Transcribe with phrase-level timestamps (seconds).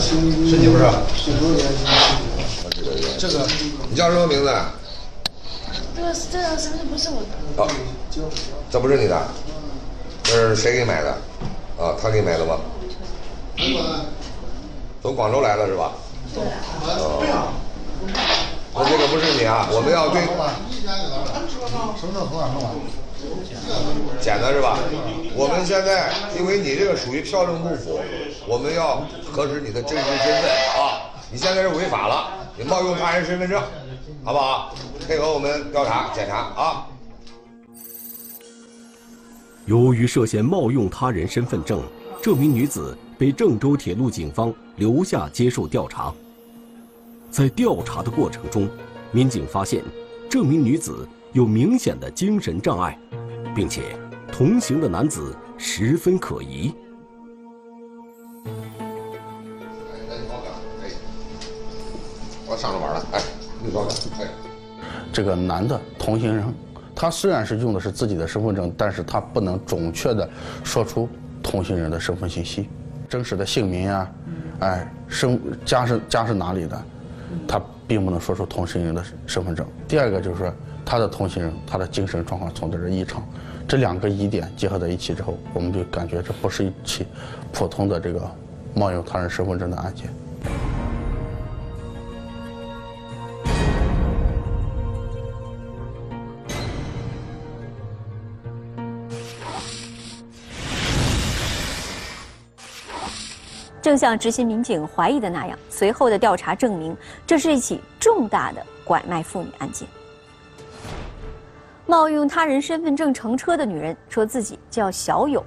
[0.00, 0.14] 是
[0.56, 0.84] 你不是？
[3.18, 3.46] 这个，
[3.90, 4.54] 你叫什么名字？
[5.94, 7.28] 这个这张身份证不是我的。
[7.56, 7.68] 哦，
[8.70, 9.20] 这不是你的，
[10.22, 11.10] 这是谁给你买的？
[11.78, 12.58] 啊，他给你买的吗？
[15.02, 15.92] 从广州来的是吧？
[16.34, 16.42] 对。
[16.84, 17.52] 哦。
[18.74, 20.22] 那这个不是你啊，我们要对。
[20.22, 20.28] 身
[22.08, 22.70] 份证从哪弄啊？
[24.20, 24.78] 捡的是吧？
[25.34, 28.00] 我们现在因为你这个属于票证不符，
[28.46, 31.02] 我们要核实你的真实身份啊！
[31.30, 33.62] 你现在是违法了，你冒用他人身份证，
[34.24, 34.74] 好不好？
[35.06, 36.86] 配合我们调查检查啊！
[39.66, 41.82] 由于涉嫌冒用他人身份证，
[42.22, 46.12] 这名女子被郑州铁路警方留下接受调查。
[47.30, 48.68] 在调查的过程中，
[49.12, 49.84] 民警发现
[50.30, 52.98] 这名女子有明显的精神障碍，
[53.54, 53.96] 并且
[54.30, 56.74] 同行的男子十分可疑。
[62.46, 63.20] 我上着玩了，哎，
[63.62, 63.86] 你说
[64.20, 64.26] 哎，
[65.12, 66.44] 这个男的同行人，
[66.94, 70.28] 他虽然是用的是自己的身份证，但是他不能准确的
[70.64, 71.08] 说出
[71.42, 72.68] 同行人的身份信息，
[73.08, 74.10] 真实的姓名啊，
[74.60, 76.82] 哎，生家是家是哪里的。
[77.46, 79.66] 他并不能说出同行人的身份证。
[79.86, 80.52] 第二个就是说，
[80.84, 83.22] 他的同行人他的精神状况存在着异常，
[83.68, 87.06] 这两个疑点结合在一起之后，我们就感觉这不是一起
[87.52, 88.30] 普通的这个
[88.74, 90.08] 冒用他人身份证的案件。
[103.82, 109.86] 正像执行民警怀疑的那样，随后的调查证明，这是一起重大的拐卖妇女案件。
[111.88, 115.42] 冒用他人身份证乘车的女人说自己叫小友。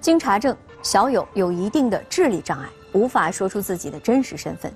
[0.00, 4.72] 经查证，小友有一定的智力障碍，无法说出自己的真实身份。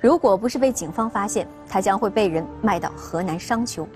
[0.00, 3.88] 如果不是被警方发现，他将会被人卖到河南商丘。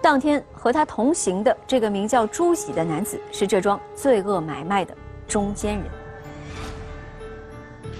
[0.00, 4.96] 当天和他同行的这个名叫朱喜的男子，是这桩罪恶买卖的。
[5.28, 5.84] 中间人，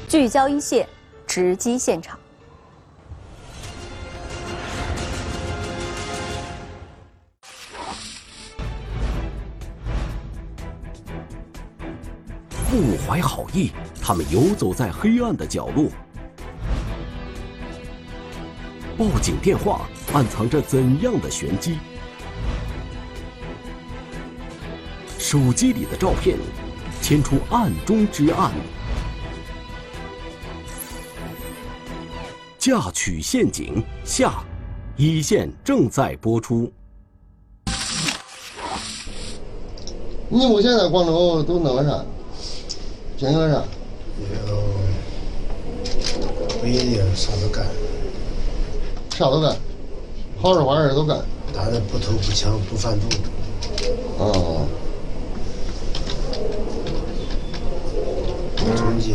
[0.09, 0.89] 聚焦一线，
[1.27, 2.20] 直击现场。
[12.81, 15.91] 不怀好意，他们游走在黑暗的角落。
[18.97, 21.79] 报警电话暗藏着怎样的玄机？
[25.19, 26.39] 手机里的照片。
[27.03, 28.53] 牵出暗中之暗，
[32.59, 34.45] 嫁娶陷阱下，
[34.97, 36.71] 一线正在播出。
[40.29, 42.05] 你目前在广州都弄个啥？
[43.21, 43.63] 经营啥？
[46.59, 47.67] 不一定啥都干。
[49.11, 49.55] 啥都干，
[50.41, 51.21] 好事坏事都干。
[51.55, 53.07] 但是不偷不抢不贩毒。
[54.17, 54.67] 哦。
[58.75, 59.13] 中介，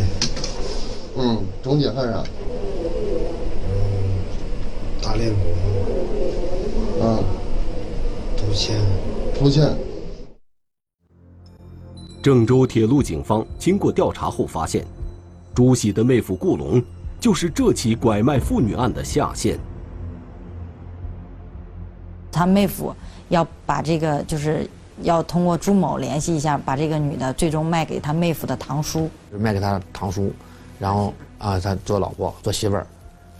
[1.16, 2.22] 嗯，中介还是啥？
[3.66, 4.22] 嗯，
[5.02, 5.42] 打零工，
[7.02, 7.24] 嗯，
[8.36, 8.78] 赌钱，
[9.36, 9.76] 赌钱。
[12.26, 14.84] 郑州铁路警方经过调查后发现，
[15.54, 16.82] 朱喜的妹夫顾龙
[17.20, 19.56] 就是这起拐卖妇女案的下线。
[22.32, 22.92] 他妹夫
[23.28, 24.68] 要把这个就是。
[25.02, 30.32] 要通过朱某联系一下，把这个女的最终卖给他妹夫的堂叔，卖给他堂叔，
[30.78, 32.86] 然后啊，他做老婆做媳妇儿，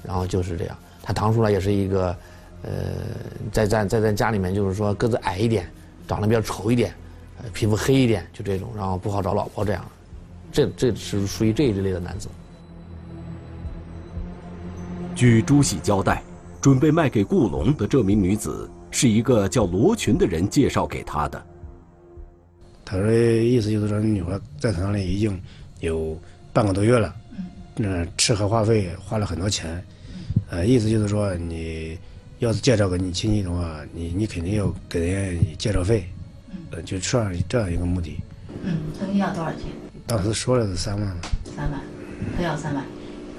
[0.03, 0.77] 然后就是这样。
[1.03, 2.15] 他堂叔呢也是一个，
[2.61, 2.71] 呃，
[3.51, 5.67] 在在在咱家里面就是说个子矮一点，
[6.07, 6.95] 长得比较丑一点，
[7.53, 9.85] 皮肤黑一点，就这种，然后不好找老婆这样。
[10.53, 12.29] 这这是属于这一类的男子。
[15.15, 16.23] 据朱喜交代，
[16.61, 18.69] 准备卖给顾龙的这名女子。
[18.93, 21.47] 是一个叫罗群的人介绍给他的。
[22.83, 25.39] 他的意思就是说，女孩在他那里已经
[25.81, 26.17] 有
[26.51, 27.15] 半个多月了，
[27.77, 29.85] 嗯，吃喝花费花了很多钱，
[30.49, 31.99] 呃，意思就是说，你
[32.39, 36.09] 要是介绍给你亲戚的话，你你肯定要给人家介绍费，
[36.73, 38.19] 嗯，就这样这样一个目的。
[38.65, 39.63] 嗯，他你要多少钱？
[40.07, 41.17] 当时说了是三万。
[41.57, 41.81] 三万，
[42.37, 42.85] 他要三万，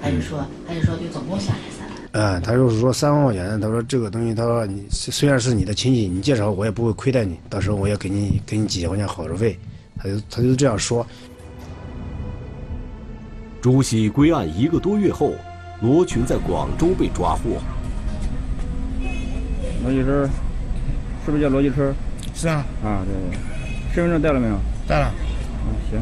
[0.00, 1.98] 还是说还是说就总共下来三万？
[2.12, 9.58] 嗯，他就是说三万块钱，他说这个东西，他说你虽然是你的亲戚，你介绍我也不会亏待你，到时候我也给你给你几千块钱好处费，
[9.96, 11.06] 他就他就这样说。
[13.60, 15.34] 朱熹归案一个多月后，
[15.82, 17.60] 罗群在广州被抓获。
[19.82, 20.28] 罗继春，
[21.24, 21.94] 是不是叫罗继春？
[22.38, 22.64] 是啊。
[22.84, 23.38] 啊，对对。
[23.92, 24.56] 身份证带了没有？
[24.86, 25.12] 带了。
[25.66, 26.00] 嗯，行。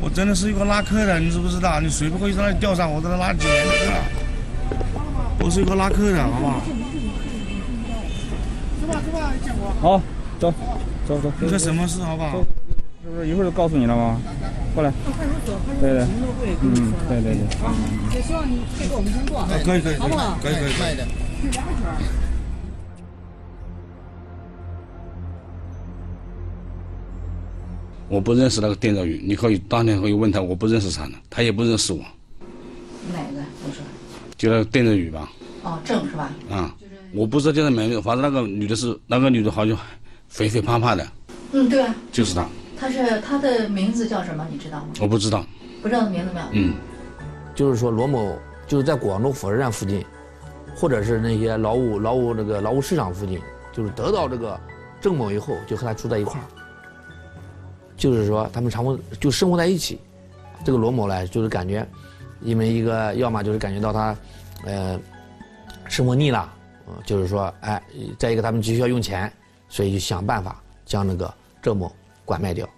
[0.00, 1.78] 我真的是一个拉客的，你知不知道？
[1.78, 5.44] 你谁不会在那里调上我，在那拉几年的客？
[5.44, 6.62] 我是一个拉客的，好吧？
[9.82, 10.00] 好，
[10.38, 10.54] 走，
[11.06, 11.30] 走走。
[11.38, 12.40] 你说什么事，好不好？
[13.04, 14.18] 是不是一会儿就告诉你了吗？
[14.74, 14.92] 过来。
[15.80, 16.06] 对对。
[16.62, 18.14] 嗯，对对对。
[18.14, 19.46] 也希望你配合我们工作。
[19.64, 20.38] 可以可以好不好？
[20.42, 21.06] 可以可以可以。
[28.08, 32.00] 我不认识那个店长宇，你可以当天可以问他，我不认识他呢，他也不认识我。
[33.12, 33.40] 哪个？
[33.64, 33.82] 我说。
[34.36, 35.30] 就那个店长宇吧。
[35.62, 36.30] 哦，郑是吧？
[36.50, 36.74] 啊，
[37.12, 39.78] 我不知道叫他名字，反正那个女的是那个女的，好像
[40.28, 41.06] 肥肥胖胖的。
[41.52, 41.94] 嗯，对啊。
[42.10, 42.48] 就是她。
[42.80, 44.46] 她是他的名字叫什么？
[44.50, 44.86] 你知道吗？
[45.00, 45.44] 我不知道。
[45.82, 46.46] 不知道名字没有？
[46.52, 46.74] 嗯。
[47.54, 50.02] 就是说罗某就是在广州火车站附近，
[50.74, 53.38] 或者是那些劳务劳务那个劳务市场附近，
[53.70, 54.58] 就是得到这个
[54.98, 56.44] 郑某以后，就和他住在一块儿。
[57.98, 60.00] 就是说，他们常活就生活在一起。
[60.64, 61.86] 这个罗某呢，就是感觉，
[62.40, 64.16] 因为一个要么就是感觉到他，
[64.64, 64.98] 呃，
[65.86, 66.50] 生活腻了，
[66.86, 67.82] 嗯，就是说，哎，
[68.18, 69.30] 再一个他们急需要用钱，
[69.68, 71.92] 所以就想办法将那个郑某
[72.30, 72.68] 拐卖掉。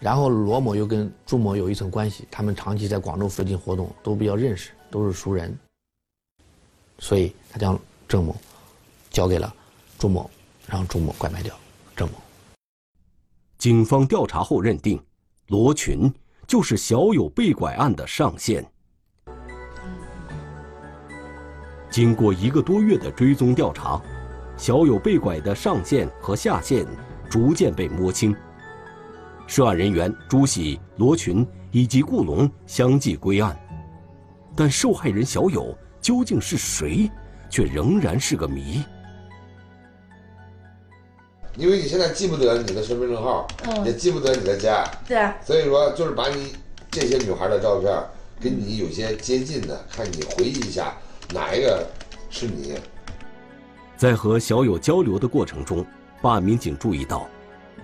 [0.00, 5.54] 然后罗某又跟朱某有一层关系，他们长期在广州附近活动，都比较认识，都是熟人。
[6.98, 8.34] 所以他将郑某
[9.10, 9.54] 交给了
[9.98, 10.30] 朱某，
[10.66, 11.54] 让朱某拐卖掉
[11.94, 12.14] 郑某。
[13.58, 14.98] 警方调查后认定，
[15.48, 16.10] 罗群
[16.46, 18.64] 就是小友被拐案的上线。
[21.90, 24.00] 经过一个多月的追踪调查，
[24.56, 26.86] 小友被拐的上线和下线
[27.28, 28.34] 逐渐被摸清。
[29.46, 33.56] 涉案人员朱喜、罗群以及顾龙相继归案，
[34.56, 37.10] 但受害人小友究竟是谁，
[37.48, 38.82] 却仍然是个谜。
[41.56, 46.52] 因为你现在记不得你的身份证号，嗯也记不得你的家，对啊所以说就是把你
[46.90, 47.90] 这些女孩的照片
[48.40, 50.94] 跟你有些接近的，看你回忆一下
[51.32, 51.86] 哪一个
[52.28, 52.74] 是你。
[53.96, 55.82] 在和小友交流的过程中，
[56.20, 57.26] 办案民警注意到，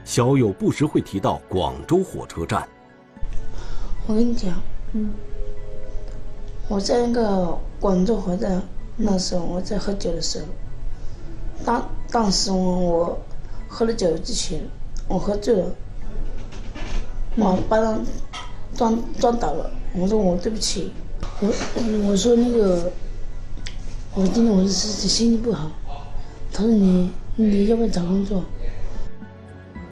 [0.04, 2.68] 小友不时会提到广州火车站。
[4.06, 4.52] 我跟你讲，
[4.92, 5.10] 嗯，
[6.68, 8.62] 我在那个广州火车站
[8.96, 10.46] 那时候，我在喝酒的时候，
[11.64, 13.18] 当当时我我
[13.68, 14.60] 喝了酒之前，
[15.06, 15.66] 我喝醉了，
[17.36, 17.98] 我把他
[18.74, 20.92] 撞撞倒了，我说我对不起，
[21.40, 21.48] 我
[22.08, 22.90] 我说那个，
[24.14, 24.68] 我今天我是
[25.08, 25.70] 心情不好，
[26.52, 28.42] 他说你你要不要找工作？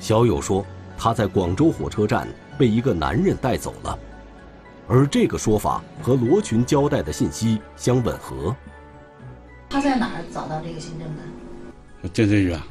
[0.01, 0.65] 小友说，
[0.99, 2.27] 他在广州火车站
[2.59, 3.99] 被一个男人带走了，
[4.89, 8.57] 而这个说法和罗群交代的信息相吻合。
[9.69, 12.09] 他在哪儿找到这个行政的？
[12.09, 12.67] 店长宇啊，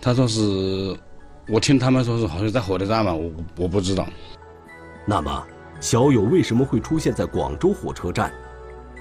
[0.00, 0.98] 他说是，
[1.46, 4.06] 我听他们说是好像在火车站嘛，我我不知道。
[5.04, 5.46] 那么，
[5.80, 8.32] 小友为什么会出现在广州火车站？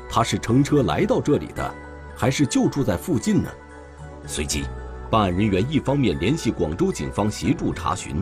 [0.10, 1.74] 他是乘车来到这里的，
[2.14, 3.50] 还是就住在附近呢？
[4.28, 4.66] 随即，
[5.14, 8.16] 办案人员一方面联系广州警方协助查询，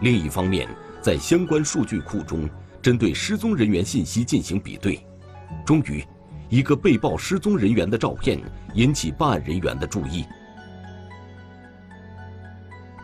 [0.00, 0.68] 另一方面
[1.02, 2.48] 在相关数据库中
[2.80, 5.04] 针对失踪人员信息进行比对。
[5.64, 6.04] 终于，
[6.48, 8.40] 一个被曝失踪人员的照片
[8.74, 10.24] 引起办案人员的注意。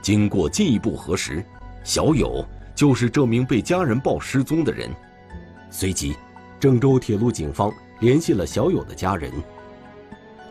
[0.00, 1.44] 经过进一步核实，
[1.82, 4.88] 小友就是这名被家人报失踪的人。
[5.68, 6.14] 随即，
[6.60, 9.32] 郑州铁路警方联系了小友的家人。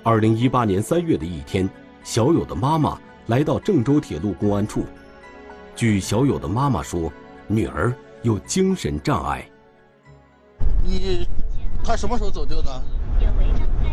[0.04, 1.70] 二零一八年三月的一天，
[2.04, 4.86] 小友的妈妈来到郑州铁路公安处。
[5.76, 7.12] 据小友的妈妈说，
[7.48, 7.94] 女儿
[8.24, 9.48] 有精神障碍。
[10.84, 11.28] 你
[11.84, 12.70] 他什么时候走丢的？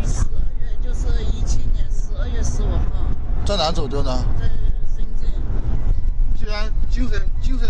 [0.04, 3.06] 十二月就是一七年十二月十五号，
[3.44, 4.10] 在哪走丢的？
[4.38, 4.48] 在
[4.96, 5.30] 深圳。
[6.34, 7.68] 既然精神精神，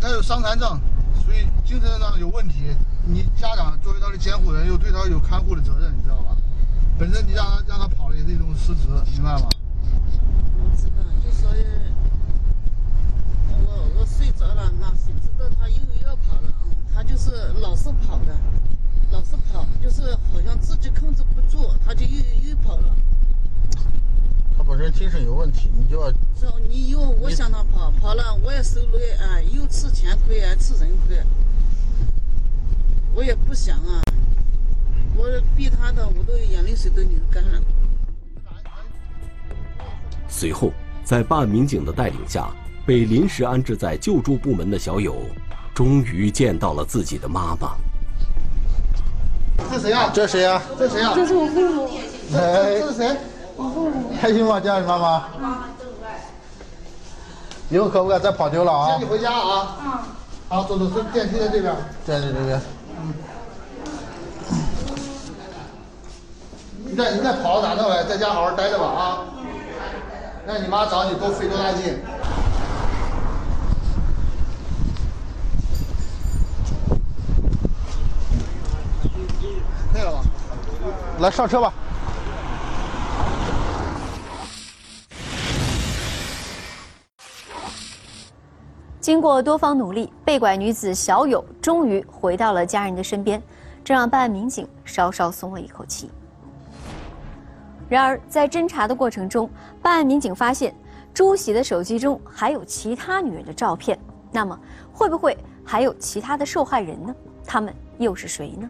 [0.00, 0.78] 他有伤残证，
[1.24, 2.76] 所以精神上有问题。
[3.06, 6.36] 你家长作为他的监护人，又对他有看护的责任，你知道吧？
[6.98, 9.48] 本身你让他让他跑了也是一种失职，明白吗？
[10.58, 11.64] 我知道，就所以，
[13.66, 16.48] 我我睡着了，那谁知道他又要跑了？
[16.64, 18.36] 嗯，他就是老是跑的，
[19.10, 22.16] 老是跑，就是好像自己控制不住，他就又
[22.48, 22.94] 又跑了。
[24.56, 31.20] 他本身精神有问题，你就要是哦，你又我想他跑，跑了我也受累啊，又吃钱亏还吃人亏，
[33.14, 34.00] 我也不想啊，
[35.24, 37.58] 我逼他的，我都眼泪水都流干了。
[40.28, 40.70] 随后，
[41.02, 42.50] 在办案民警的带领下，
[42.84, 45.16] 被临时安置在救助部门的小友，
[45.74, 47.74] 终于见到了自己的妈妈。
[49.70, 50.10] 这谁呀？
[50.12, 50.60] 这谁呀？
[50.78, 51.12] 这谁呀？
[51.14, 51.88] 这是我父母。
[52.34, 53.16] 哎，这是谁？
[53.56, 54.12] 我父母。
[54.20, 54.60] 开心吗？
[54.60, 55.28] 见到你妈妈？
[55.40, 55.64] 妈
[57.70, 58.98] 以后可不敢再跑丢了啊？
[58.98, 60.06] 接你回家啊！
[60.50, 61.74] 好，走走，这电梯在这边。
[62.04, 62.60] 电梯这边。
[66.94, 69.24] 你再你再跑到哪弄来，在家好好待着吧啊！
[70.46, 71.98] 让你妈找你多费多大劲。
[79.92, 80.22] 可以了吧？
[81.18, 81.74] 来上车吧。
[89.00, 93.42] 经过多方努力，被拐女子小友终于回到了家人的身边，
[93.82, 96.08] 这让办案民警稍稍松了一口气。
[97.88, 99.48] 然而，在侦查的过程中，
[99.82, 100.74] 办案民警发现
[101.12, 103.98] 朱喜的手机中还有其他女人的照片。
[104.32, 104.58] 那么，
[104.92, 107.14] 会不会还有其他的受害人呢？
[107.46, 108.68] 他们又是谁呢？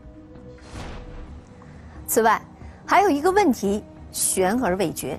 [2.07, 2.43] 此外，
[2.85, 5.19] 还有一个问题悬而未决。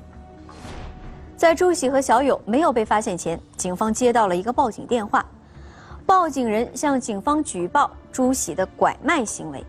[1.35, 5.25] 在朱喜和小友没有被发现前，警方接到了一个报警电话，
[6.05, 9.65] 报警人向警方举报朱喜的拐卖行为。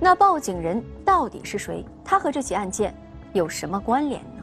[0.00, 1.84] 那报警人到底是谁？
[2.04, 2.94] 他和这起案件
[3.32, 4.42] 有什么关联呢？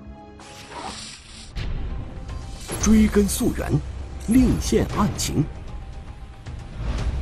[2.82, 3.72] 追根溯源，
[4.28, 5.44] 另现案情。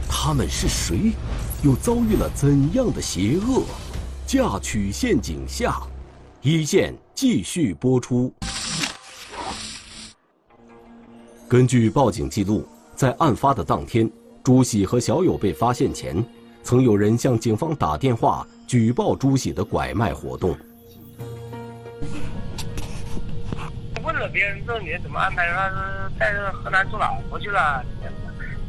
[0.10, 1.12] 他们是谁？
[1.64, 3.64] 又遭遇了怎样的邪恶？
[4.26, 5.80] 嫁娶陷阱下，
[6.42, 8.34] 一线继续播出。
[11.48, 14.10] 根据报警记录，在案发的当天，
[14.44, 16.26] 朱喜和小友被发现前，
[16.64, 20.58] 曾有人向警方打电话举报朱喜的拐卖活动。
[24.04, 25.76] 问了别人这个女的怎么安排，她是
[26.18, 27.84] 带着河南做老婆去了。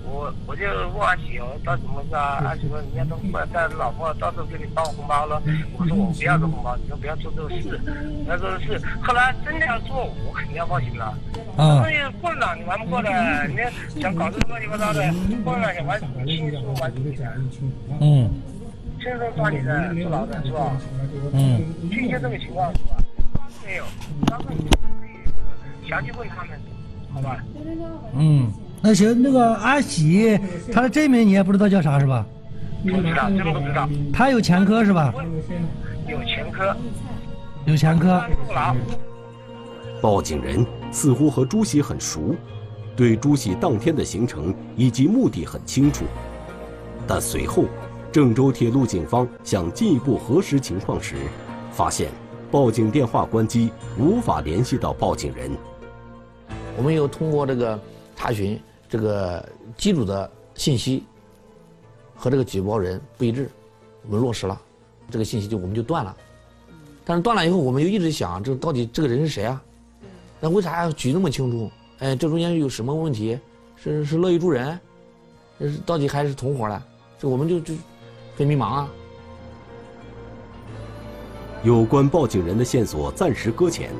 [0.06, 2.42] 我我就问阿喜，我说到底怎么回事啊？
[2.44, 5.42] 阿喜说人家都过来带着老婆，到时候给你包红包了。
[5.78, 7.80] 我说我不要这红包，你说不要做这个事，
[8.24, 8.80] 不要做这事。
[9.02, 11.06] 后来真的要做，我肯定要报警了。
[11.56, 11.80] 啊。
[11.80, 13.10] 所以混了你玩不过的，
[13.48, 13.56] 你
[14.00, 15.02] 想搞这个乱七八糟的，
[15.44, 17.32] 混了想玩轻松玩自己的。
[18.00, 18.30] 嗯。
[19.00, 20.76] 轻松抓你的，坐牢的是吧？
[21.32, 21.64] 嗯。
[21.90, 22.96] 听见这个情况是吧？
[23.64, 23.84] 没有，
[24.26, 26.60] 当时候你可以详细问他们，
[27.12, 27.42] 好吧？
[28.14, 28.52] 嗯。
[28.86, 30.38] 那行，那个阿喜，
[30.70, 32.26] 他的真名你也不知道叫啥是吧？
[32.82, 33.88] 不知道，真不知道。
[34.12, 35.10] 他有前科是吧？
[36.06, 36.76] 有前科。
[37.64, 38.22] 有前科。
[40.02, 42.34] 报警人似乎和朱喜很熟，
[42.94, 46.04] 对朱喜当天的行程以及目的很清楚。
[47.06, 47.64] 但随后，
[48.12, 51.14] 郑州铁路警方想进一步核实情况时，
[51.72, 52.10] 发现
[52.50, 55.50] 报警电话关机，无法联系到报警人。
[56.76, 57.80] 我们又通过这个
[58.14, 58.60] 查询。
[58.94, 59.44] 这个
[59.76, 61.02] 机主的信息
[62.14, 63.50] 和这个举报人不一致，
[64.06, 64.56] 我们落实了，
[65.10, 66.16] 这个信息就我们就断了。
[67.04, 69.60] 但是断了以后，我们又一直想，这到底这个人是谁啊？
[70.38, 71.68] 那为啥要举那么清楚？
[71.98, 73.36] 哎，这中间有什么问题？
[73.74, 74.78] 是是乐于助人？
[75.58, 76.80] 这是到底还是同伙了？
[77.18, 77.74] 这我们就就
[78.36, 78.88] 很迷茫啊。
[81.64, 83.90] 有关报警人的线索暂时搁浅，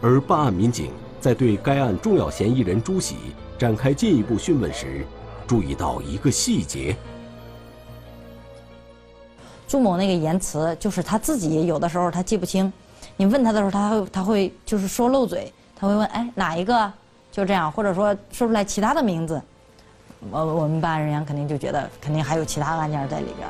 [0.00, 3.16] 而办案民警在对该案重要嫌疑人朱喜。
[3.60, 5.04] 展开进一步讯问时，
[5.46, 6.96] 注意到一个细节。
[9.68, 12.72] 朱某那个言辞，就是他自己有的时候他记不清，
[13.18, 16.90] 你问他的时候，他会他会就是说漏嘴，他会问哎哪一个，
[17.30, 19.38] 就这样，或者说说出来其他的名字，
[20.30, 23.46] 我我们办案人员肯定就觉得肯定还有其他案件在里边。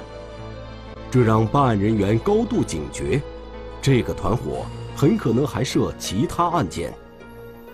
[1.09, 3.23] 这让办案人员高度警觉，
[3.81, 6.93] 这个团伙很可能还涉其他案件，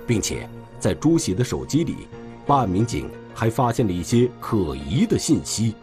[0.06, 0.46] 并且
[0.78, 2.06] 在朱喜的手机里。
[2.46, 5.74] 办案民警还发现了一些可疑的信息，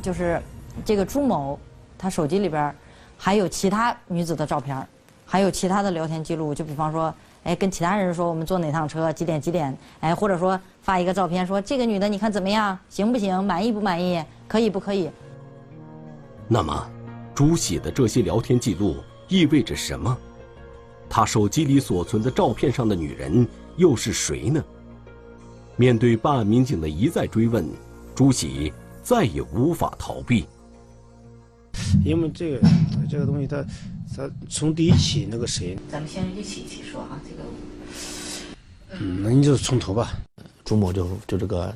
[0.00, 0.40] 就是
[0.84, 1.58] 这个朱某，
[1.98, 2.72] 他手机里边
[3.18, 4.86] 还有其他女子的照片，
[5.26, 6.54] 还有其他的聊天记录。
[6.54, 7.12] 就比方说，
[7.42, 15.10] 哎，跟其他人说我们坐哪趟车，几点几点，哎，或者说发一个照片说这个女的你看怎么样，行不行，满意不满意，可以不可以？
[16.46, 16.90] 那么，
[17.34, 20.16] 朱喜的这些聊天记录意味着什么？
[21.10, 24.62] 他手机里所存的照片上的女人又是谁呢？
[25.76, 27.66] 面对办案民警的一再追问，
[28.14, 30.46] 朱喜再也无法逃避。
[32.04, 32.68] 因为这个
[33.10, 33.64] 这个东西，他
[34.16, 37.42] 他从第一起那个谁，咱们先一起一起说啊，这个，
[39.00, 40.12] 嗯，那你就从头吧。
[40.64, 41.74] 朱某就就这个，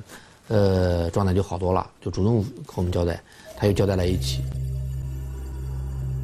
[0.49, 3.21] 呃，状态就好多了，就主动和我们交代，
[3.57, 4.41] 他又交代了一起。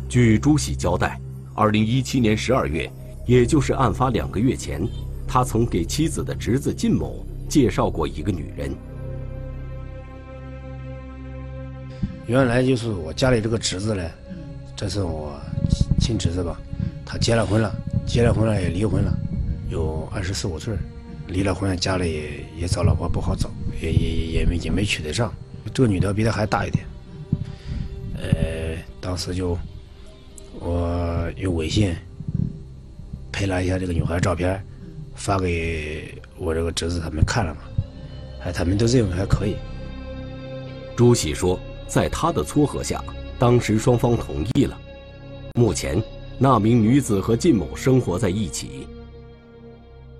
[0.09, 1.21] 据朱喜交代，
[1.55, 2.91] 二零一七年十二月，
[3.27, 4.87] 也就是案发两个月前，
[5.27, 7.27] 他曾给妻子的侄子靳某。
[7.55, 8.75] 介绍过一个女人。
[12.27, 14.03] 原来就是我家里这个侄子呢，
[14.75, 15.41] 这是我
[16.01, 16.61] 亲侄子吧，
[17.07, 17.73] 他结了婚了，
[18.05, 19.17] 结了婚了也离婚了，
[19.71, 20.75] 有二十四五岁，
[21.29, 23.49] 离了婚，家里也也找老婆不好找，
[23.81, 25.33] 也也也没也没娶得上。
[25.73, 26.85] 这个女的比他还大一点，
[28.17, 29.57] 呃，当时就
[30.59, 31.95] 我用微信
[33.31, 34.61] 拍了一下这个女孩照片，
[35.15, 37.61] 发给我这个侄子他们看了嘛，
[38.45, 39.57] 哎，他们都认为还可以。
[40.97, 43.03] 朱喜说，在他的撮合下，
[43.39, 44.79] 当时双方同意了。
[45.55, 46.03] 目前，
[46.39, 48.87] 那名女子和靳某生活在一起。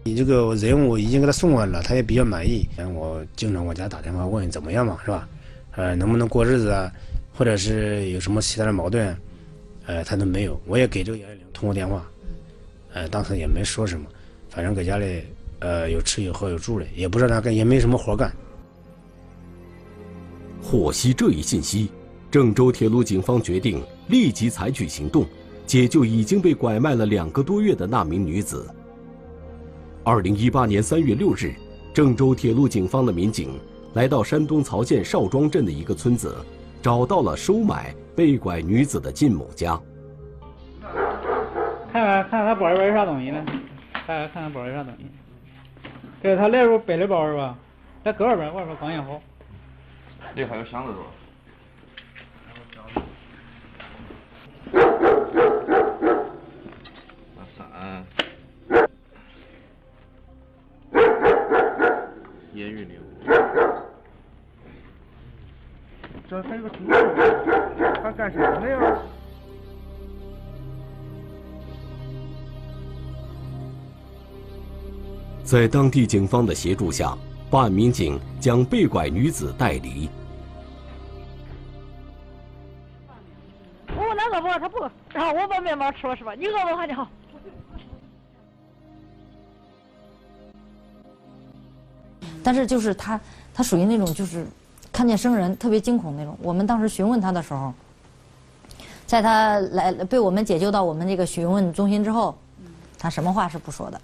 [0.05, 2.69] 你这个人我已经给他送完了，他也比较满意。
[2.95, 5.29] 我经常往家打电话问怎么样嘛，是吧？
[5.77, 6.93] 呃，能不能过日子啊？
[7.37, 9.17] 或者是有什么其他的矛盾？
[9.87, 10.61] 呃，他都没有。
[10.67, 12.07] 我也给这个杨艳玲通过电话，
[12.93, 14.07] 呃，当时也没说什么，
[14.51, 15.25] 反正搁家里
[15.65, 18.31] 呃有吃有喝有住的，也不知道他干，也没什么活干。
[20.63, 21.91] 获悉这一信息，
[22.31, 25.25] 郑州铁路警方决定立即采取行动，
[25.65, 28.69] 解救已经被拐卖了两个多月的那名女子。
[30.05, 31.55] 二零一八年三月六日，
[31.95, 33.59] 郑州铁路警方的民警
[33.95, 36.37] 来到山东曹县邵庄镇的一个村子，
[36.83, 39.81] 找到了收买被拐女子的靳某家。
[41.91, 43.43] 看看看看他包里边有啥东西呢？
[44.07, 45.07] 看看看看包里有啥东西。
[46.25, 47.55] 对他来时候背的包是吧？
[48.03, 49.21] 在搁外边，外边刚验好。
[50.35, 51.05] 里还有箱子是吧？
[57.59, 58.07] 三，
[62.55, 63.03] 烟雨六，
[66.27, 66.79] 这还有个猪，
[68.03, 68.99] 他干什么的呀？
[75.55, 77.17] 在当地警方的协助下，
[77.49, 80.11] 办案民警将被拐女子带离。
[83.87, 84.91] 我问他饿不饿，他不饿。
[85.13, 86.35] 然后我把面包吃了是吧？
[86.35, 87.09] 你饿不饿就好。
[92.43, 93.21] 但是就是他，
[93.55, 94.45] 他属于那种就是
[94.93, 96.37] 看见生人特别惊恐那种。
[96.43, 97.73] 我们当时询问他的时候，
[99.07, 102.37] 在他来被我们解救到我们这个询问中心之后，
[102.99, 104.01] 他什么话是不说的。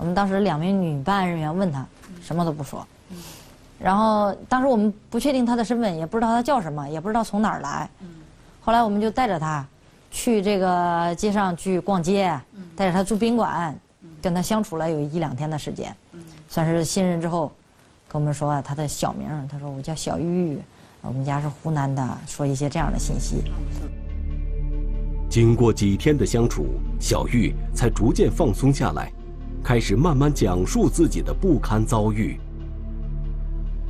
[0.00, 1.86] 我们当时两名女办案人员问他，
[2.22, 2.84] 什么都不说。
[3.78, 7.88] 然后当时我们不确定他的身份，也不知道他叫什么，也不知道从哪儿来。
[8.62, 9.64] 后来我们就带着他
[10.10, 12.34] 去这个街上去逛街，
[12.74, 13.78] 带着他住宾馆，
[14.22, 15.94] 跟他相处了有一两天的时间，
[16.48, 17.52] 算是信任之后，
[18.08, 20.58] 跟我们说他的小名，他说我叫小玉，
[21.02, 23.44] 我们家是湖南的，说一些这样的信息。
[25.28, 29.12] 经过几天的相处，小玉才逐渐放松下来，
[29.62, 32.38] 开始慢慢讲述自己的不堪遭遇。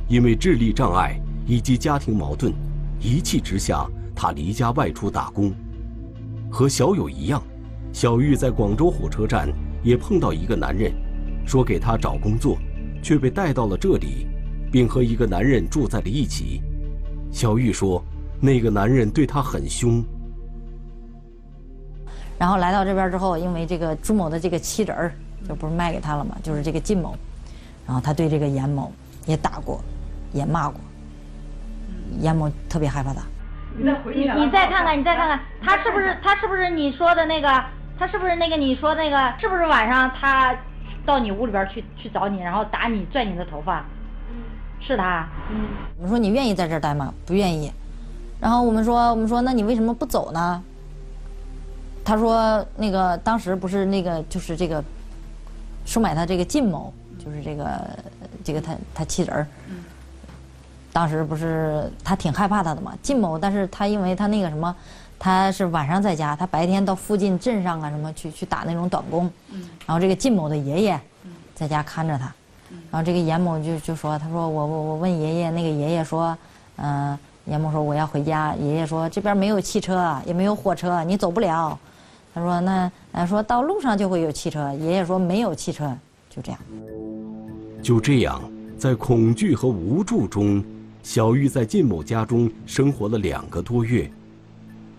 [0.07, 2.53] 因为智力障碍以及家庭矛盾，
[2.99, 5.53] 一气之下，他离家外出打工。
[6.49, 7.41] 和小友一样，
[7.93, 9.47] 小玉在广州火车站
[9.83, 10.91] 也碰到一个男人，
[11.45, 12.57] 说给他找工作，
[13.01, 14.27] 却被带到了这里，
[14.69, 16.61] 并和一个男人住在了一起。
[17.31, 18.03] 小玉说，
[18.41, 20.03] 那个男人对她很凶。
[22.37, 25.13] 然后来到这边之后，因为这个朱某的这个妻子儿
[25.47, 27.15] 就不是卖给他了嘛，就是这个靳某，
[27.85, 28.91] 然后他对这个严某
[29.25, 29.81] 也打过，
[30.33, 30.79] 也骂过，
[32.19, 33.21] 严某特别害怕他。
[33.77, 33.89] 你
[34.35, 37.47] 你再看看，你再看看，他是不是他是不是你说的那个？
[37.97, 39.33] 他是不是那个你说那个？
[39.39, 40.55] 是不是晚上他
[41.05, 43.85] 到你屋里边去去找你，然后打你拽你的头发？
[44.79, 45.27] 是他。
[45.51, 45.67] 嗯。
[45.97, 47.13] 我们说你愿意在这儿待吗？
[47.25, 47.71] 不愿意。
[48.39, 50.63] 然后我们说我们说那你为什么不走呢？
[52.03, 54.83] 他说那个当时不是那个就是这个
[55.85, 57.81] 收买他这个靳某，就是这个
[58.43, 59.47] 这个他他妻子儿。
[60.93, 64.75] 当时不是他挺害怕他的嘛，靳某，但是他因为他那个什么，
[65.17, 69.31] 他是晚上在家，他白天到附近镇上啊什么去去打那种短工，
[69.85, 70.99] 然后这个靳某的爷爷
[71.55, 72.25] 在家看着他，
[72.91, 76.37] 然后这个严某就就说，他说我我我问爷爷，那个爷爷说，
[76.75, 81.79] 嗯，严某说我要回家，爷爷说这边没有汽车，也没有火车，你走不了，
[82.33, 85.95] 他说那呃说到路上就会有汽车，爷爷说没有汽车，
[86.29, 86.59] 就这样，
[87.81, 88.41] 就这样，
[88.77, 90.63] 在恐惧和无助中。
[91.03, 94.07] 小玉在靳某家中生活了两个多月。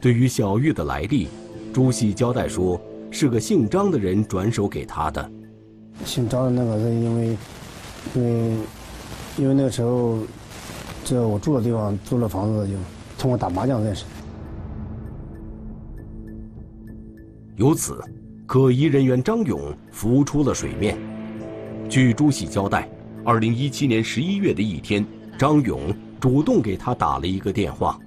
[0.01, 1.29] 对于小玉的来历，
[1.73, 5.31] 朱喜交代说，是个姓张的人转手给他的。
[6.05, 7.37] 姓张的那个人因为，
[8.15, 8.57] 因为，
[9.37, 10.19] 因为那个时候，
[11.05, 12.75] 这我住的地方租了房子，就
[13.17, 14.09] 通过打麻将认识的。
[17.57, 18.01] 由此，
[18.47, 20.97] 可疑人员张勇浮出了水面。
[21.89, 22.89] 据朱喜交代，
[23.25, 25.05] 二零一七年十一月的一天。
[25.39, 27.99] 张勇主动给他打了一个电话。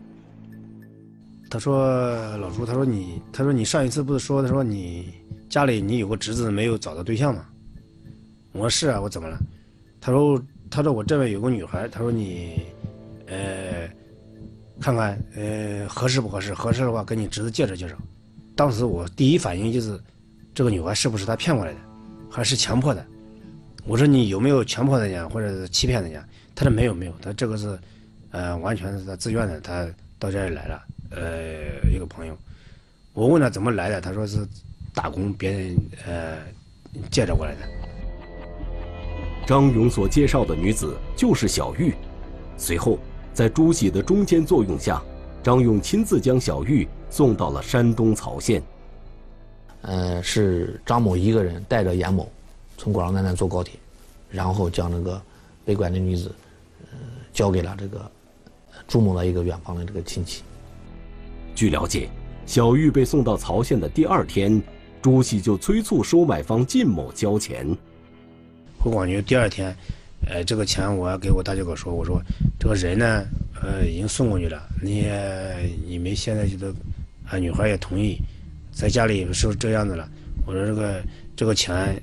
[1.49, 1.85] 他说
[2.37, 5.13] ：“老朱，他说你，他说你上一次不是说，他说你
[5.49, 7.45] 家里你有个侄子没有找到对象吗？
[8.53, 9.37] 我说是啊，我怎么了？
[9.99, 12.61] 他说他说我这边有个女孩，他说你，
[13.27, 13.89] 呃，
[14.79, 16.53] 看看呃合适不合适？
[16.53, 17.95] 合适的话跟你侄子介绍介绍。
[18.55, 19.99] 当时我第一反应就是，
[20.53, 21.79] 这个女孩是不是他骗过来的，
[22.29, 23.05] 还是强迫的？
[23.85, 26.25] 我说你有没有强迫人家或者是欺骗人家？
[26.55, 27.77] 他说没有没有，他这个是，
[28.31, 29.85] 呃，完全是他自愿的，他
[30.17, 32.37] 到这里来了，呃，一个朋友。
[33.13, 34.47] 我问他怎么来的，他说是
[34.93, 36.37] 打工，别人呃
[37.11, 37.61] 介绍过来的。
[39.45, 41.93] 张勇所介绍的女子就是小玉。
[42.57, 42.97] 随后，
[43.33, 45.01] 在朱喜的中间作用下，
[45.43, 48.61] 张勇亲自将小玉送到了山东曹县。
[49.83, 52.29] 呃，是张某一个人带着严某，
[52.77, 53.79] 从广州南站坐高铁，
[54.29, 55.21] 然后将那个
[55.63, 56.29] 被拐的女子，
[56.91, 56.97] 呃，
[57.31, 58.11] 交给了这个
[58.85, 60.43] 朱某的一个远方的这个亲戚。
[61.53, 62.09] 据了解，
[62.45, 64.61] 小玉被送到曹县的第二天，
[65.01, 67.65] 朱喜就催促收买方靳某交钱。
[68.77, 69.73] 回广州第二天，
[70.27, 72.19] 呃，这个钱我要给我大舅哥说，我说
[72.59, 73.23] 这个人呢，
[73.61, 76.73] 呃，已经送过去了，你也你们现在就都，
[77.29, 78.17] 啊，女孩也同意，
[78.71, 80.07] 在家里是这样子了。
[80.45, 81.03] 我说这个
[81.35, 82.01] 这个钱，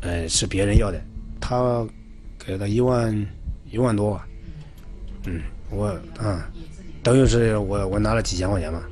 [0.00, 1.00] 呃，是别人要的，
[1.40, 1.86] 他
[2.38, 3.26] 给了一万
[3.70, 4.26] 一万多吧，
[5.26, 5.86] 嗯，我
[6.18, 6.50] 啊，
[7.02, 8.82] 等于是我我拿了几千块钱嘛。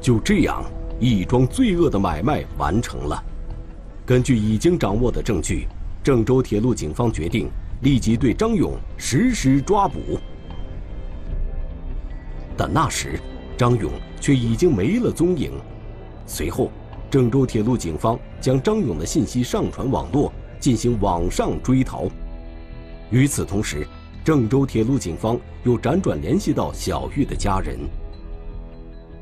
[0.00, 0.64] 就这样，
[1.00, 3.22] 一桩罪恶的买卖完成了。
[4.04, 5.66] 根据已经掌握的证据，
[6.02, 7.48] 郑州铁路警方决定
[7.82, 10.18] 立即对张勇实施抓捕。
[12.56, 13.18] 但那时，
[13.62, 15.52] 张勇却已经没了踪影。
[16.26, 16.68] 随后，
[17.08, 22.06] 郑州铁路警方将张勇的信息上传网络，进行网上追逃。
[23.10, 23.86] 与此同时，
[24.24, 27.78] 郑州铁路警方又辗转联系到小玉的家人。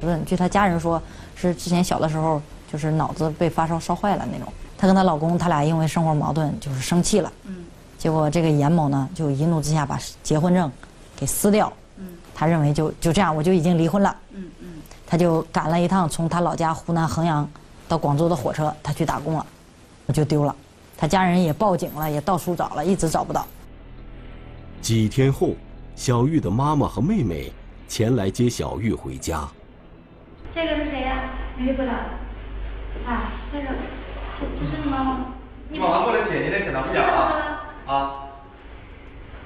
[0.01, 1.03] 问，据她家人说，
[1.37, 2.41] 是之前小的时候
[2.73, 4.51] 就是脑子被发烧烧坏了那种。
[4.79, 7.67] 她跟她老公，他俩因为生活矛盾就是生气了，嗯，
[7.99, 10.73] 结果这个严某呢就一怒之下把结婚证
[11.15, 11.80] 给撕掉，嗯，
[12.41, 14.67] 他认为就就这样我就已经离婚了，嗯嗯，
[15.07, 17.47] 他就赶了一趟从他老家湖南衡阳
[17.87, 19.45] 到广州的火车，他去打工了，
[20.07, 20.57] 我就丢了，
[20.97, 23.47] 他家人也报警了，也到处找了，一直找不到。
[24.81, 25.51] 几天后，
[25.95, 27.53] 小玉的妈妈和妹妹
[27.87, 29.47] 前来接小玉回家。
[30.55, 31.25] 这个是谁呀、
[31.59, 31.91] 你认不得？
[33.07, 33.67] 啊，这个，
[34.41, 35.27] 这这是你妈妈。
[35.69, 38.25] 你妈妈过来接你的，跟他们讲啊啊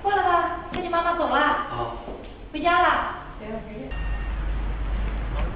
[0.01, 1.91] 过来吧，跟你妈妈走了，啊！
[2.55, 2.89] 回家了。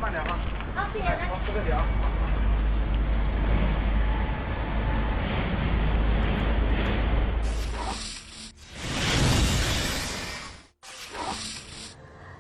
[0.01, 0.37] 慢点啊！
[0.75, 1.31] 啊，谢谢，来。
[1.47, 1.87] 不客气啊。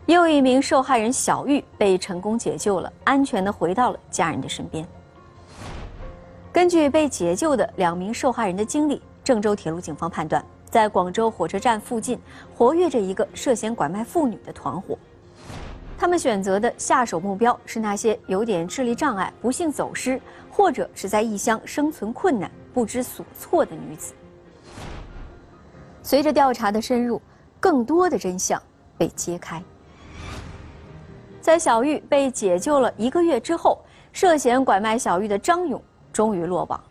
[0.06, 4.84] 又一名受害人小玉被成功解救了，安全的回到了家人的身边。
[6.52, 12.18] 根据被解救的两名受害人的经历，郑州铁路警方判断，在广州火车站附近
[12.54, 14.98] 活跃着一个涉嫌拐卖妇女的团伙。
[15.98, 24.14] 他们选择的下手目标是那些有点智力障碍、不幸走失，或者是在异乡生存困难、不知所措的女子。
[26.02, 27.20] 随着调查的深入，
[27.58, 28.62] 更多的真相
[28.96, 29.60] 被揭开。
[31.40, 36.90] 在小玉被解救了一个月之后，涉嫌拐卖小玉的张勇终于落网了。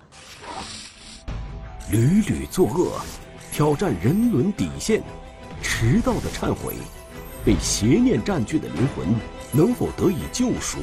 [1.92, 3.00] 屡屡作恶，
[3.58, 5.02] 挑战人伦底线，
[5.64, 6.76] 迟到的忏悔，
[7.44, 9.08] 被邪念占据的灵魂
[9.52, 10.78] 能否得以救赎？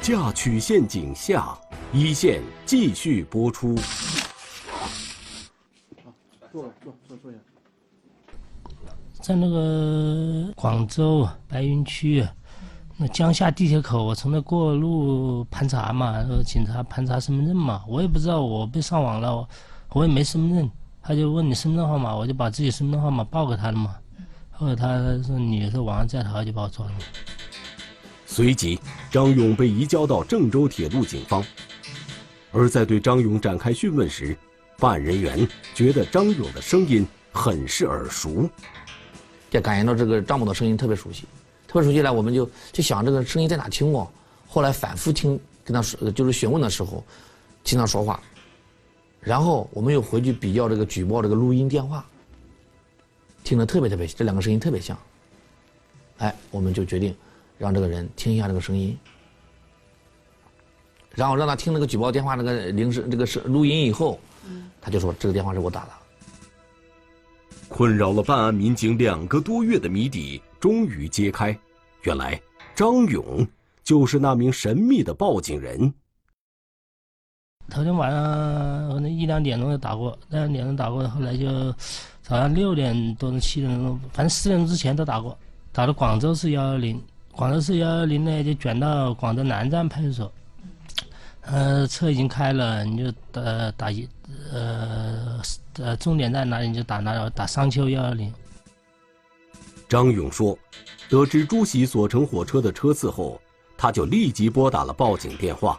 [0.00, 1.58] 嫁娶陷阱下，
[1.92, 3.74] 一线继续播出。
[6.52, 7.38] 坐坐坐坐下。
[9.20, 12.24] 在那个广州白云区，
[12.96, 19.44] 那江夏地铁口，我从那过路盘查嘛，呃，警察盘查身份证嘛，我也不知道我被上网了，
[19.94, 20.70] 我也没身份证，
[21.02, 23.96] 他就问你身份证号码，我就把自己身份证号码报给他了嘛。
[24.50, 26.92] 后来他说你是网上在逃，就把我抓了。
[28.26, 28.78] 随即，
[29.10, 31.44] 张勇被移交到郑州铁路警方。
[32.50, 34.36] 而在对张勇展开讯问时，
[34.78, 38.48] 办案人员觉得张勇的声音很是耳熟。
[39.50, 41.24] 就感觉到这个张某的声音特别熟悉，
[41.66, 44.10] 特别熟悉来，我们就就想这个声音在哪听过。
[44.46, 47.04] 后来反复听，跟他说就是询问的时候，
[47.64, 48.20] 听他说话，
[49.20, 52.04] 然后我们又回去比较这个举报这个录音电话，
[53.44, 54.96] 听得特别特别，这两个声音特别像。
[56.18, 57.14] 哎，我们就决定
[57.58, 58.96] 让这个人听一下这个声音，
[61.14, 64.18] 然后让他听那个举报电话那个铃声这个声录音以后，
[64.80, 65.90] 他就说这个电话是我打的。
[67.68, 71.56] 困扰了办案民警两个多月的谜底终于揭开，
[72.02, 72.40] 原来
[72.74, 73.46] 张勇
[73.84, 75.92] 就是那名神秘的报警人。
[77.70, 81.70] 头天晚上可能一两点钟就打过，两点钟打过，后来就
[82.22, 85.36] 早上六点多钟、七点钟，反正四点钟之前都打过，
[85.70, 87.00] 打到广州市幺幺零，
[87.30, 90.32] 广州市幺幺零呢就转到广州南站派出所，
[91.42, 94.08] 呃，车已经开了，你就打打一
[94.50, 95.40] 呃
[95.78, 98.32] 呃终点站哪里你就打哪打商丘幺幺零。
[99.88, 100.58] 张勇说，
[101.08, 103.40] 得知朱喜所乘火车的车次后，
[103.76, 105.78] 他就立即拨打了报警电话。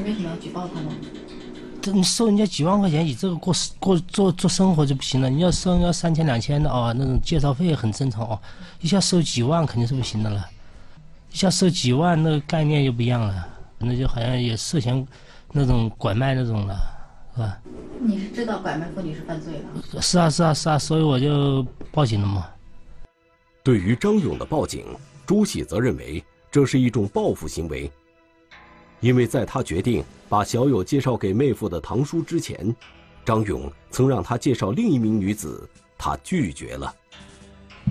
[0.00, 0.90] 你为什么要举报他呢？
[1.82, 5.28] 这你收人家几万块钱，以这个过过做做生活就不行了。
[5.28, 8.40] 你要收人家三千两千的哦，那种介绍费很正常哦，
[8.80, 10.46] 一下收几万肯定是不行的了。
[11.32, 15.06] 一下收几万，那个概念就不一样了，那就好像也涉嫌
[15.52, 16.76] 那种拐卖那种了，
[17.34, 17.58] 是吧？
[18.00, 20.02] 你是知道拐卖妇女是犯罪的？
[20.02, 22.46] 是啊是啊是啊，所以我就报警了嘛。
[23.62, 24.84] 对于张勇的报警，
[25.26, 27.90] 朱喜则认为这是一种报复行为，
[29.00, 32.74] 因为在他决定把小友介绍给妹夫的堂叔之前，
[33.24, 36.94] 张勇曾让他介绍另一名女子，他拒绝了。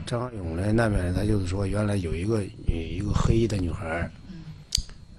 [0.05, 4.09] 张勇呢那边他就是说，原来有一个一个黑衣的女孩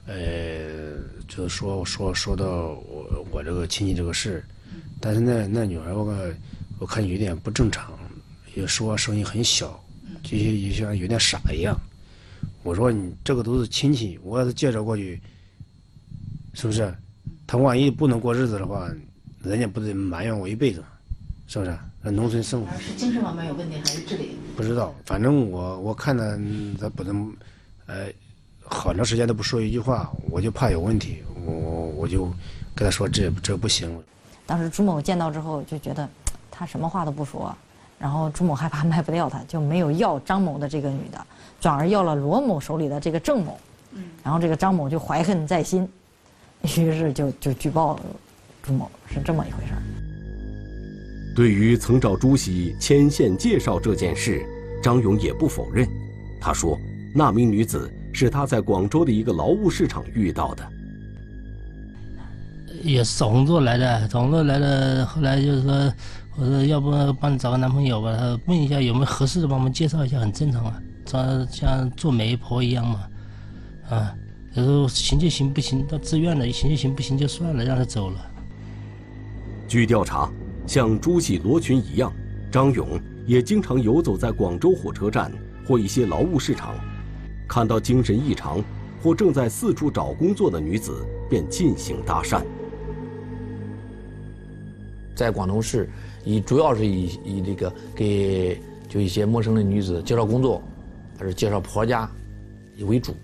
[0.07, 0.95] 呃，
[1.29, 2.47] 就是说说说到
[2.89, 4.45] 我我这个亲戚这个事
[5.01, 6.39] 但是那那女孩我看
[6.79, 7.93] 我看有点不正常，
[8.55, 9.83] 也说话声音很小，
[10.23, 11.79] 就就像有点傻一样。
[12.63, 15.21] 我说你这个都是亲戚，我要是介绍过去，
[16.55, 16.95] 是不是？
[17.47, 18.89] 他万一不能过日子的话，
[19.43, 20.83] 人家不得埋怨我一辈子，
[21.47, 21.77] 是不是？
[22.03, 24.37] 那农村生活是精神方面有问题还是智力？
[24.57, 26.39] 不知道，反正我我看他
[26.81, 27.31] 他不能，
[27.87, 28.07] 呃，
[28.65, 31.53] 好长时间都不说一句话，我就怕有问题，我
[31.97, 32.25] 我就
[32.75, 34.03] 跟他说这这不行。
[34.47, 36.09] 当时朱某见到之后就觉得
[36.51, 37.55] 他什么话都不说，
[37.99, 41.27] 然后朱某害怕 卖不掉他，就没有要张某的这个女的，
[41.61, 43.59] 转而要了罗某手里的这个郑某。
[43.93, 44.05] 嗯。
[44.23, 45.87] 然后这个张某就怀恨在心，
[46.63, 47.99] 于是就就举报
[48.63, 49.83] 朱某，是这么一回事儿。
[51.35, 54.45] 对于曾找朱喜牵线介绍这件事，
[54.83, 55.89] 张勇也不否认。
[56.41, 56.79] 他说，
[57.15, 60.69] 那名女子是他在广州的一个劳务市场遇到的。
[62.83, 65.05] 也是找工作来的，找工作来的。
[65.05, 65.93] 后来就是说，
[66.37, 73.07] 我说要不帮你找个男朋友吧，他问一下有没有合适的，帮我们介绍一下，很正常啊，找像做媒婆一样嘛，
[73.91, 74.15] 啊，
[74.61, 78.31] 有时候行就行，不行到自愿了，行就行，不行就算了，让他走了。
[79.67, 80.31] 据调查，
[80.67, 82.13] 像朱喜、罗群一样，
[82.53, 85.33] 张勇也经常游走在广州火车站
[85.67, 86.75] 或一些劳务市场，
[87.49, 88.63] 看到精神异常
[89.03, 92.43] 或正在四处找工作的女子，便进行搭讪。
[95.15, 95.89] 在广州市，
[96.23, 100.63] 以主要是以以这个给就一些陌生的女子介绍工作，
[101.19, 102.11] 还是介绍婆家
[102.81, 103.17] 为主。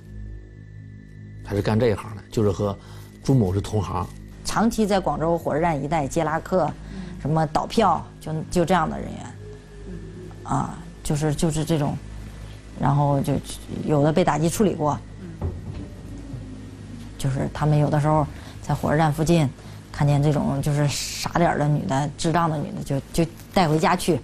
[1.46, 2.76] 他是干这一行的，就是和
[3.22, 4.04] 朱某是同行。
[4.44, 6.68] 长期在广州火车站一带接拉客，
[7.20, 9.34] 什么倒票，就就这样的人员，
[10.42, 11.96] 啊，就是就是这种，
[12.80, 13.34] 然后就
[13.84, 14.98] 有的被打击处理过，
[17.16, 18.26] 就是他们有的时候
[18.60, 19.48] 在火车站附近。
[19.92, 24.20] 看见这种就是傻点的女的、智障的女的，就就带回家去。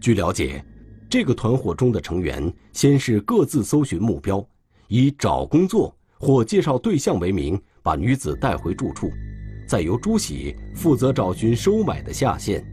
[0.00, 0.64] 据了解，
[1.10, 4.42] 这个团伙中的成员先是各自搜寻目标，
[4.88, 9.10] 以找工作或介绍对象为名，把女子带回住处，
[9.66, 12.64] 再由朱喜负责找寻收买的下线。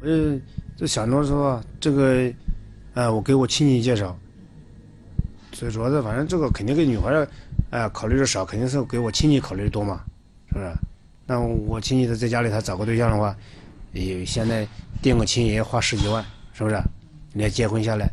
[0.00, 0.40] 我就
[0.76, 2.32] 就想着说，这个，
[2.94, 4.16] 呃，我给我亲戚介绍，
[5.52, 7.26] 最主要的，反正这个肯定给女孩。
[7.70, 10.02] 哎，考虑的少，肯定是给我亲戚考虑的多嘛，
[10.48, 10.72] 是不是？
[11.26, 13.36] 那我亲戚他在家里，他找个对象的话，
[13.92, 14.66] 也现在
[15.02, 16.80] 订个亲也要花十几万，是不是？
[17.34, 18.08] 你要结婚下来，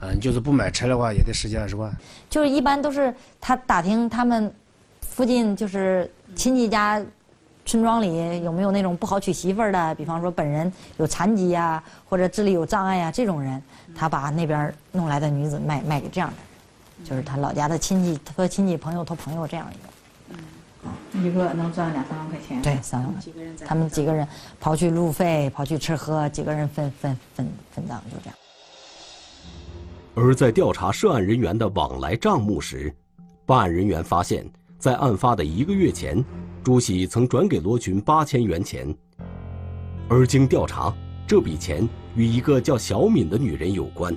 [0.00, 1.90] 嗯，就是不买车的话，也得十几二十万。
[2.28, 4.52] 就是一般都是他打听他们
[5.00, 7.02] 附近就是亲戚家
[7.64, 13.60] 村庄里有没有那种不好娶媳妇儿的，比方说本人有残疾呀，或者智力有障碍呀这种人，
[13.94, 16.46] 他把那边弄来的女子卖卖给这样的人。
[17.04, 20.40] 就是他老家的亲戚，托亲戚朋友托朋友这样一个，
[21.14, 23.14] 嗯，一个能赚两三万块钱，对，三万。
[23.66, 24.26] 他们几个人
[24.62, 28.36] 刨去路费，刨去吃喝，几个人分分分分账，就这样。
[30.18, 32.90] 而在调查涉案人员的往来账目时，
[33.44, 36.24] 办案人员发现，在案发的一个月前，
[36.64, 38.92] 朱喜曾转给罗群八千元钱，
[40.08, 40.90] 而经调查，
[41.26, 44.16] 这笔钱与一个叫小敏的女人有关。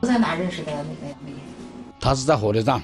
[0.00, 1.34] 在哪认识的那个杨敏？
[2.00, 2.82] 她是在火车站。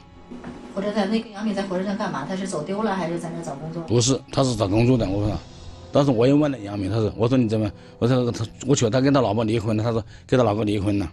[0.75, 2.27] 火车站那个杨敏在火车站干嘛？
[2.29, 3.83] 她是走丢了还是在那找工作？
[3.85, 5.09] 不是，她是找工作的。
[5.09, 5.38] 我说，
[5.90, 7.73] 当时我也问了杨敏，她说：“我说你怎么？
[7.99, 11.11] 我说她，我觉得他跟她老婆离婚了。”她说：“跟她老婆离婚了。”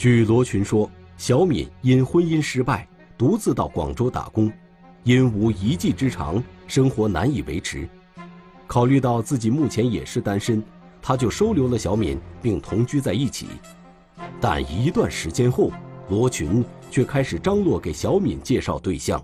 [0.00, 4.50] 据罗群说，小敏因婚姻失败，独自到广州打工，
[5.04, 7.86] 因无一技之长，生活难以维持。
[8.66, 10.64] 考虑到自己目前也是单身，
[11.02, 13.48] 他就收留了小敏，并同居在一起。
[14.40, 15.70] 但一段时间后，
[16.08, 19.22] 罗群却开始张罗给小敏介绍对象。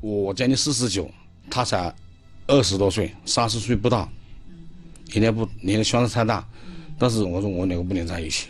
[0.00, 1.06] 我今年四十九，
[1.50, 1.94] 他才
[2.46, 4.08] 二十多岁，三十岁不到，
[5.12, 6.48] 年龄不年龄相差太大。
[6.98, 8.48] 但是我说我两个不能在一起，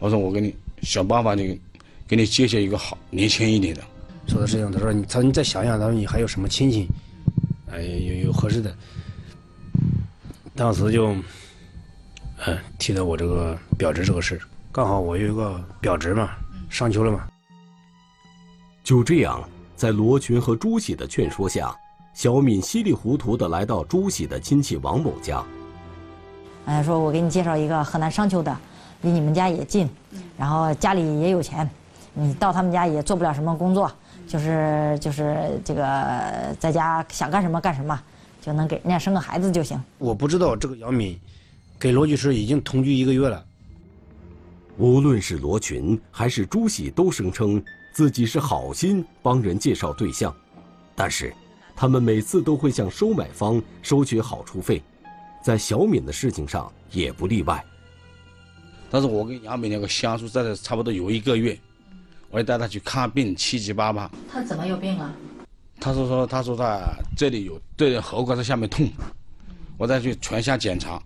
[0.00, 1.60] 我说我给你想办法，你
[2.08, 3.82] 给你介绍一个好年轻一点的。
[4.26, 6.88] 说的是这样，他说你他说你再想想，他说你还有什么亲戚，
[7.70, 8.74] 哎有有合适的。
[10.56, 11.14] 当时就，
[12.46, 14.40] 嗯，提到我这个表侄这个事，
[14.72, 16.30] 刚好我有一个表侄嘛，
[16.68, 17.26] 上秋了嘛。
[18.82, 21.74] 就这样，在罗群和朱喜的劝说下，
[22.14, 25.44] 小敏稀里糊涂的来到朱喜的亲戚王某家。
[26.66, 28.56] 哎，说我给你介绍一个河南商丘的，
[29.02, 29.88] 离你们家也近，
[30.36, 31.68] 然后家里也有钱，
[32.12, 33.90] 你到他们家也做不了什么工作，
[34.26, 37.98] 就是就是这个在家想干什么干什么，
[38.40, 39.82] 就能给人家生个孩子就行。
[39.98, 41.18] 我不知道这个杨敏
[41.78, 43.44] 给罗女士已经同居一个月了。
[44.76, 50.34] 无论是罗群还是朱喜，都声称自己是好心帮人介绍对象，
[50.94, 51.34] 但是
[51.76, 54.82] 他们每次都会向收买方收取好处费，
[55.42, 57.62] 在小敏的事情上也不例外。
[58.90, 61.58] 但是我跟杨敏两个相处在这差不多有一个月，
[62.30, 64.10] 我也带她去看病，七七八八。
[64.30, 65.14] 他怎么有病了？
[65.78, 66.80] 他说说他说他
[67.16, 68.86] 这里有对喉管在下面痛，
[69.78, 71.00] 我再去全项检查，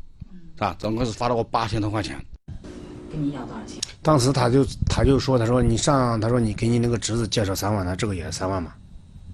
[0.59, 2.19] 啊，总共是花了我八千多块钱。
[3.11, 3.81] 跟你要多少钱？
[4.03, 8.73] 当时他就他就说，他说你上，他说你给你那个侄子介绍三万，那这个也是三万嘛，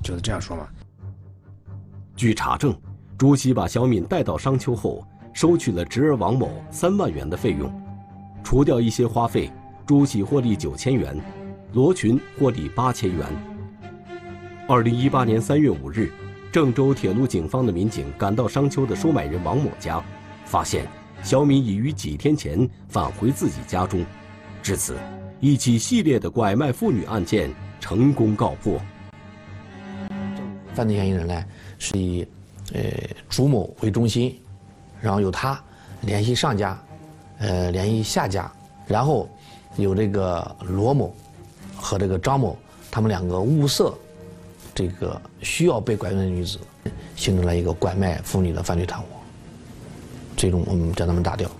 [0.02, 0.68] 就是这样说嘛。
[2.14, 2.78] 据查证，
[3.16, 7.72] 朱熹把小敏带到商丘后，收取了侄儿王某三万元的费用，
[8.42, 9.50] 除掉一些花费，
[9.86, 11.16] 朱喜获利九千元，
[11.72, 13.26] 罗群获利八千元。
[14.68, 16.12] 二零一八年三月五日，
[16.52, 20.02] 郑州铁路警方的民警赶到商丘的收买人王某家，
[20.44, 20.86] 发现
[21.22, 24.04] 小敏已于几天前返回自己家中，
[24.62, 24.96] 至此，
[25.40, 28.80] 一起系列的拐卖妇女案件成功告破。
[30.72, 31.44] 犯罪嫌疑人呢
[31.78, 32.26] 是以
[32.72, 32.80] 呃
[33.28, 34.40] 朱某为中心，
[35.00, 35.60] 然后由他
[36.02, 36.80] 联系上家，
[37.40, 38.50] 呃联系下家，
[38.86, 39.28] 然后
[39.76, 41.12] 有这个罗某
[41.76, 42.56] 和这个张某
[42.90, 43.92] 他们两个物色
[44.74, 46.58] 这个需要被拐卖的女子，
[47.16, 49.06] 形成了一个拐卖妇女的犯罪团伙。
[50.36, 51.50] 最终我们将他们打掉。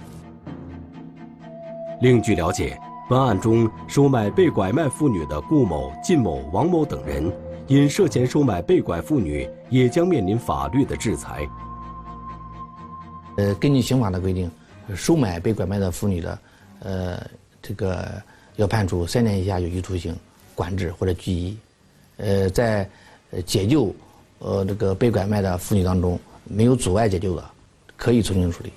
[2.01, 2.79] 另据了解，
[3.11, 7.31] 本案中收买被拐卖妇女的顾某、靳某、王某等人，
[7.67, 11.47] 因涉嫌收买被拐妇女，也将面临法律的制裁。
[13.37, 14.51] 呃，根据刑法的规定，
[14.97, 16.39] 收买被拐卖的妇女的，
[16.81, 17.31] 呃，
[17.63, 18.23] 这个
[18.57, 20.17] 要判处三年以下有期徒刑、
[20.55, 21.57] 管制或者拘役。
[22.17, 22.89] 呃，在
[23.47, 23.95] 解救
[24.39, 27.51] 呃这个被拐卖的妇女当中，没有阻碍解救的，
[27.97, 28.73] 可以从轻处理。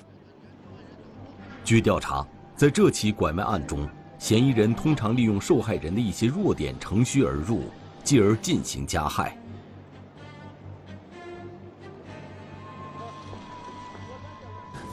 [1.64, 7.62] 据调查，在这起拐卖案中，嫌疑人通常利用受害人的一些弱点乘虚而入，
[8.02, 9.36] 继而进行加害。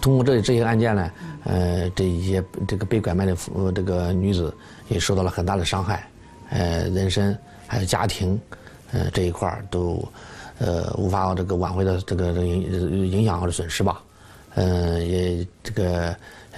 [0.01, 1.11] 通过这这些案件呢，
[1.43, 4.51] 呃，这一些这个被拐卖的妇这个女子
[4.89, 6.09] 也受到了很大的伤害，
[6.49, 7.37] 呃，人身
[7.67, 8.39] 还有家庭，
[8.91, 10.03] 呃，这一块儿都，
[10.57, 14.01] 呃，无法这个挽回的这个这个影影响或者损失吧，
[14.55, 16.15] 呃，也这个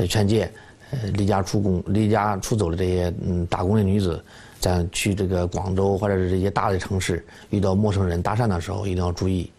[0.08, 0.50] 劝诫，
[0.92, 4.24] 呃，离家出工、离家出走的这些嗯打工的女子，
[4.60, 9.52] 在去这个广州或者是这些大的城市遇到陌生人搭讪的时候，一定要注意，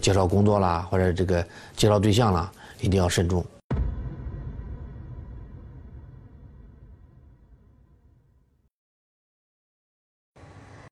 [0.00, 1.46] 介绍工作啦，或者这个
[1.76, 2.50] 介绍对象啦。
[2.80, 3.44] 一定要慎重。